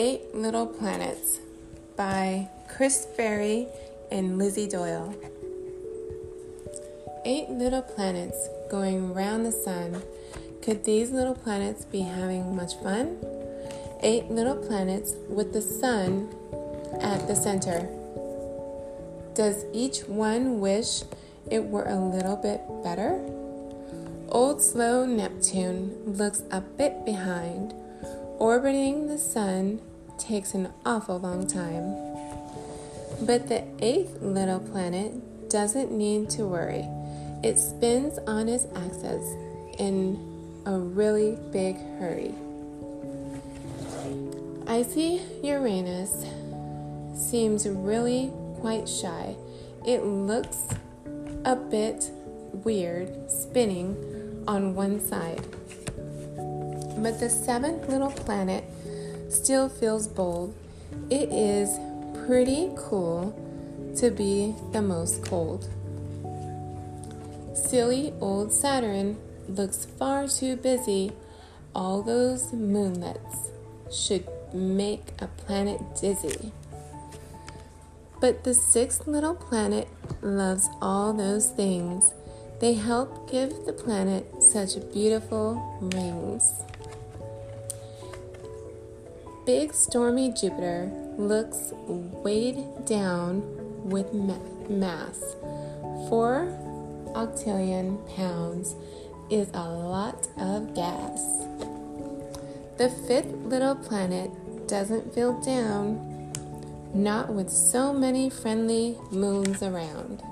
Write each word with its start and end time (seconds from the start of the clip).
Eight 0.00 0.32
Little 0.32 0.64
Planets 0.64 1.40
by 1.96 2.48
Chris 2.68 3.04
Ferrie 3.16 3.66
and 4.12 4.38
Lizzie 4.38 4.68
Doyle. 4.68 5.12
Eight 7.24 7.50
little 7.50 7.82
planets 7.82 8.48
going 8.70 9.12
round 9.12 9.44
the 9.44 9.50
sun. 9.50 10.00
Could 10.62 10.84
these 10.84 11.10
little 11.10 11.34
planets 11.34 11.84
be 11.84 12.02
having 12.02 12.54
much 12.54 12.76
fun? 12.80 13.18
Eight 14.04 14.30
little 14.30 14.54
planets 14.54 15.16
with 15.28 15.52
the 15.52 15.60
sun 15.60 16.28
at 17.00 17.26
the 17.26 17.34
center. 17.34 17.80
Does 19.34 19.64
each 19.72 20.02
one 20.02 20.60
wish 20.60 21.02
it 21.50 21.64
were 21.64 21.88
a 21.88 21.98
little 21.98 22.36
bit 22.36 22.60
better? 22.84 23.20
Old 24.28 24.62
slow 24.62 25.04
Neptune 25.06 25.98
looks 26.06 26.44
a 26.52 26.60
bit 26.60 27.04
behind. 27.04 27.74
Orbiting 28.38 29.08
the 29.08 29.18
sun 29.18 29.80
takes 30.18 30.54
an 30.54 30.72
awful 30.84 31.18
long 31.18 31.46
time. 31.46 31.94
But 33.22 33.48
the 33.48 33.64
eighth 33.80 34.20
little 34.20 34.60
planet 34.60 35.48
doesn't 35.48 35.90
need 35.90 36.30
to 36.30 36.44
worry. 36.44 36.86
It 37.42 37.58
spins 37.58 38.18
on 38.26 38.48
its 38.48 38.66
axis 38.76 39.24
in 39.78 40.62
a 40.66 40.78
really 40.78 41.38
big 41.50 41.76
hurry. 41.98 42.34
Icy 44.66 45.22
Uranus 45.42 46.26
seems 47.14 47.66
really 47.68 48.30
quite 48.60 48.88
shy. 48.88 49.34
It 49.86 50.04
looks 50.04 50.58
a 51.44 51.56
bit 51.56 52.10
weird 52.52 53.30
spinning 53.30 54.44
on 54.46 54.74
one 54.74 55.00
side. 55.00 55.42
But 56.98 57.20
the 57.20 57.30
seventh 57.30 57.88
little 57.88 58.10
planet 58.10 58.64
still 59.28 59.68
feels 59.68 60.08
bold. 60.08 60.54
It 61.10 61.30
is 61.30 61.78
pretty 62.26 62.70
cool 62.76 63.34
to 63.96 64.10
be 64.10 64.54
the 64.72 64.82
most 64.82 65.24
cold. 65.24 65.68
Silly 67.54 68.12
old 68.20 68.52
Saturn 68.52 69.18
looks 69.48 69.84
far 69.84 70.28
too 70.28 70.56
busy. 70.56 71.12
All 71.74 72.02
those 72.02 72.52
moonlets 72.52 73.50
should 73.90 74.26
make 74.52 75.12
a 75.20 75.26
planet 75.26 75.80
dizzy. 76.00 76.52
But 78.20 78.44
the 78.44 78.54
sixth 78.54 79.06
little 79.06 79.34
planet 79.34 79.88
loves 80.22 80.68
all 80.80 81.12
those 81.12 81.50
things. 81.50 82.12
They 82.60 82.74
help 82.74 83.30
give 83.30 83.50
the 83.66 83.72
planet 83.72 84.42
such 84.42 84.74
beautiful 84.92 85.78
rings. 85.80 86.67
Big 89.48 89.72
stormy 89.72 90.30
Jupiter 90.30 90.92
looks 91.16 91.72
weighed 91.86 92.84
down 92.84 93.40
with 93.82 94.12
mass. 94.12 95.18
Four 96.10 96.54
octillion 97.14 97.96
pounds 98.14 98.74
is 99.30 99.48
a 99.54 99.66
lot 99.66 100.28
of 100.36 100.74
gas. 100.74 101.22
The 102.76 102.90
fifth 103.08 103.32
little 103.46 103.74
planet 103.74 104.30
doesn't 104.68 105.14
feel 105.14 105.40
down, 105.40 106.30
not 106.92 107.32
with 107.32 107.48
so 107.48 107.94
many 107.94 108.28
friendly 108.28 108.98
moons 109.10 109.62
around. 109.62 110.22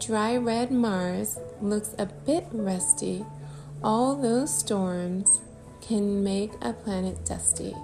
Dry 0.00 0.38
red 0.38 0.70
Mars 0.70 1.38
looks 1.60 1.94
a 1.98 2.06
bit 2.06 2.46
rusty. 2.52 3.26
All 3.84 4.16
those 4.16 4.58
storms 4.58 5.42
can 5.82 6.24
make 6.24 6.52
a 6.62 6.72
planet 6.72 7.24
dusty. 7.24 7.74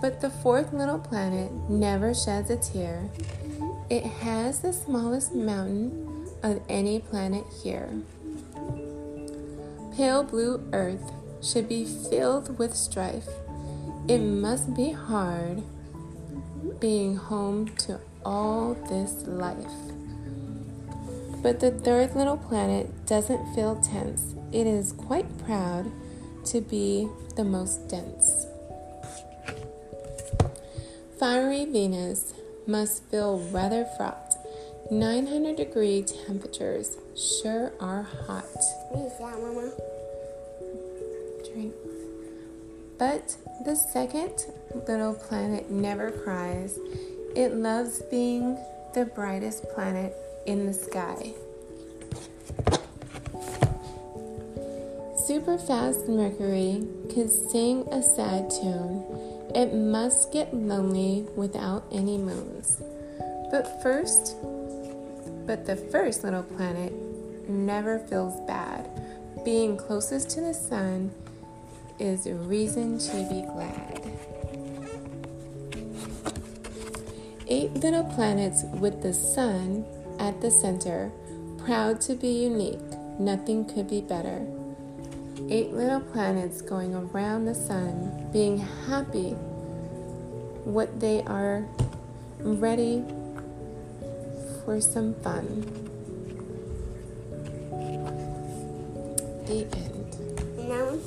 But 0.00 0.20
the 0.20 0.30
fourth 0.30 0.72
little 0.72 0.98
planet 0.98 1.52
never 1.68 2.14
sheds 2.14 2.50
a 2.50 2.56
tear. 2.56 3.10
It 3.90 4.04
has 4.04 4.60
the 4.60 4.72
smallest 4.72 5.34
mountain 5.34 6.28
of 6.42 6.62
any 6.68 7.00
planet 7.00 7.44
here. 7.62 7.90
Pale 9.96 10.24
blue 10.24 10.68
Earth 10.72 11.12
should 11.42 11.68
be 11.68 11.84
filled 11.84 12.58
with 12.58 12.74
strife. 12.74 13.28
It 14.06 14.20
must 14.20 14.74
be 14.74 14.92
hard 14.92 15.62
being 16.80 17.16
home 17.16 17.68
to 17.76 17.98
all 18.24 18.74
this 18.88 19.26
life. 19.26 19.56
But 21.42 21.60
the 21.60 21.70
third 21.70 22.14
little 22.14 22.36
planet 22.36 23.06
doesn't 23.06 23.54
feel 23.54 23.76
tense. 23.76 24.34
It 24.52 24.66
is 24.66 24.92
quite 24.92 25.38
proud 25.44 25.90
to 26.48 26.60
be 26.62 27.08
the 27.36 27.44
most 27.44 27.88
dense. 27.88 28.46
Fiery 31.18 31.66
Venus 31.66 32.32
must 32.66 33.04
feel 33.10 33.38
rather 33.50 33.84
fraught. 33.96 34.34
900 34.90 35.56
degree 35.56 36.02
temperatures 36.02 36.96
sure 37.14 37.72
are 37.80 38.02
hot. 38.02 38.44
Mama? 39.20 39.70
Drink. 41.52 41.74
But 42.98 43.36
the 43.66 43.76
second 43.76 44.46
little 44.86 45.14
planet 45.14 45.70
never 45.70 46.10
cries. 46.10 46.78
It 47.36 47.54
loves 47.54 48.00
being 48.10 48.56
the 48.94 49.04
brightest 49.04 49.68
planet 49.74 50.16
in 50.46 50.66
the 50.66 50.72
sky. 50.72 51.34
Super 55.28 55.58
fast 55.58 56.08
Mercury 56.08 56.88
could 57.12 57.28
sing 57.28 57.86
a 57.92 58.02
sad 58.02 58.48
tune. 58.48 59.04
It 59.54 59.74
must 59.74 60.32
get 60.32 60.54
lonely 60.54 61.26
without 61.36 61.84
any 61.92 62.16
moons. 62.16 62.80
But 63.50 63.82
first, 63.82 64.36
but 65.46 65.66
the 65.66 65.76
first 65.76 66.24
little 66.24 66.44
planet 66.44 66.94
never 67.46 67.98
feels 67.98 68.40
bad. 68.46 68.88
Being 69.44 69.76
closest 69.76 70.30
to 70.30 70.40
the 70.40 70.54
sun 70.54 71.10
is 71.98 72.26
a 72.26 72.34
reason 72.34 72.98
to 72.98 73.16
be 73.28 73.42
glad. 73.42 74.10
Eight 77.48 77.74
little 77.74 78.04
planets 78.04 78.64
with 78.80 79.02
the 79.02 79.12
sun 79.12 79.84
at 80.18 80.40
the 80.40 80.50
center, 80.50 81.12
proud 81.58 82.00
to 82.00 82.14
be 82.14 82.44
unique. 82.44 82.80
Nothing 83.20 83.66
could 83.66 83.90
be 83.90 84.00
better 84.00 84.46
eight 85.50 85.72
little 85.72 86.00
planets 86.00 86.60
going 86.60 86.94
around 86.94 87.44
the 87.44 87.54
sun, 87.54 88.28
being 88.32 88.58
happy 88.58 89.30
what 90.64 91.00
they 91.00 91.22
are 91.22 91.66
ready 92.40 93.02
for 94.64 94.80
some 94.80 95.14
fun. 95.14 95.62
The 99.46 99.66
end. 99.76 100.68
No. 100.68 101.00